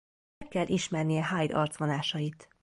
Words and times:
Meg 0.37 0.49
kell 0.49 0.67
ismernie 0.67 1.23
Hyde 1.31 1.55
arcvonásait. 1.55 2.47